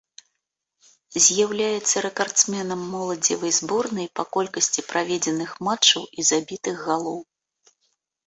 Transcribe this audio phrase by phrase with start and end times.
[1.25, 7.19] З'яўляецца рэкардсменам моладзевай зборнай па колькасці праведзеных матчаў і забітых галоў.